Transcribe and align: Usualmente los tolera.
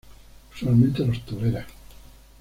Usualmente 0.51 1.05
los 1.05 1.21
tolera. 1.27 1.63